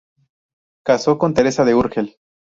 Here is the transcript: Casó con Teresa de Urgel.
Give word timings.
Casó 0.83 1.19
con 1.19 1.35
Teresa 1.35 1.63
de 1.63 1.75
Urgel. 1.75 2.15